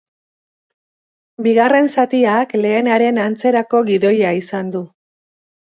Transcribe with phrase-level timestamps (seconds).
[1.47, 4.85] Bigarren zatiak lehenaren antzerako gidoia izan du.